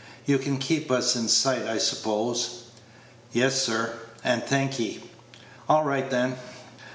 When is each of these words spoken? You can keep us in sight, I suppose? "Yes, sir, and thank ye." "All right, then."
You 0.25 0.39
can 0.39 0.57
keep 0.57 0.89
us 0.89 1.15
in 1.15 1.27
sight, 1.27 1.67
I 1.67 1.77
suppose? 1.77 2.61
"Yes, 3.33 3.61
sir, 3.61 3.93
and 4.23 4.41
thank 4.43 4.79
ye." 4.79 5.03
"All 5.69 5.83
right, 5.83 6.09
then." 6.09 6.37